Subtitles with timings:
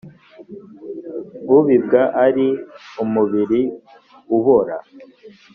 [1.57, 2.47] ubibwa ari
[3.03, 3.61] umubiri
[4.35, 4.77] ubora